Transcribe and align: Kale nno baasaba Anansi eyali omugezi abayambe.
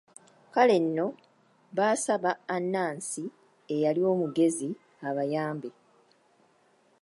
Kale 0.53 0.75
nno 0.85 1.05
baasaba 1.77 2.31
Anansi 2.55 3.23
eyali 3.73 4.01
omugezi 4.11 4.69
abayambe. 5.07 5.69